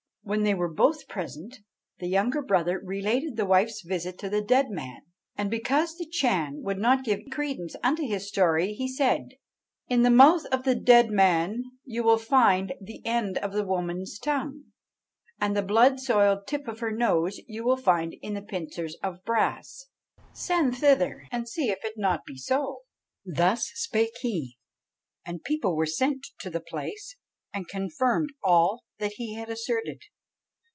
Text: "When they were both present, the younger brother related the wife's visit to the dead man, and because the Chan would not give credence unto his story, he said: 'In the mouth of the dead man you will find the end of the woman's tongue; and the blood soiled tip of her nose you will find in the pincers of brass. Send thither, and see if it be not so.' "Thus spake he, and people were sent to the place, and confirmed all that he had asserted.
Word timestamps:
"When 0.23 0.43
they 0.43 0.53
were 0.53 0.71
both 0.73 1.09
present, 1.09 1.57
the 1.99 2.07
younger 2.07 2.41
brother 2.43 2.79
related 2.85 3.35
the 3.35 3.45
wife's 3.45 3.81
visit 3.83 4.17
to 4.19 4.29
the 4.29 4.41
dead 4.41 4.69
man, 4.69 5.01
and 5.35 5.49
because 5.51 5.97
the 5.97 6.05
Chan 6.09 6.61
would 6.61 6.77
not 6.77 7.03
give 7.03 7.21
credence 7.31 7.75
unto 7.83 8.03
his 8.07 8.29
story, 8.29 8.71
he 8.73 8.87
said: 8.87 9.29
'In 9.89 10.03
the 10.03 10.11
mouth 10.11 10.45
of 10.51 10.63
the 10.63 10.75
dead 10.75 11.09
man 11.09 11.63
you 11.83 12.01
will 12.03 12.19
find 12.19 12.71
the 12.79 13.03
end 13.05 13.39
of 13.39 13.51
the 13.51 13.65
woman's 13.65 14.17
tongue; 14.19 14.65
and 15.41 15.57
the 15.57 15.61
blood 15.63 15.99
soiled 15.99 16.47
tip 16.47 16.65
of 16.67 16.79
her 16.79 16.91
nose 16.91 17.41
you 17.47 17.65
will 17.65 17.75
find 17.75 18.15
in 18.21 18.33
the 18.35 18.43
pincers 18.43 18.95
of 19.03 19.25
brass. 19.25 19.87
Send 20.33 20.77
thither, 20.77 21.25
and 21.31 21.49
see 21.49 21.71
if 21.71 21.79
it 21.83 21.95
be 21.95 22.01
not 22.01 22.21
so.' 22.35 22.83
"Thus 23.25 23.69
spake 23.73 24.15
he, 24.21 24.59
and 25.25 25.43
people 25.43 25.75
were 25.75 25.85
sent 25.87 26.27
to 26.39 26.49
the 26.51 26.61
place, 26.61 27.17
and 27.53 27.67
confirmed 27.67 28.29
all 28.41 28.85
that 28.97 29.13
he 29.17 29.35
had 29.35 29.49
asserted. 29.49 29.99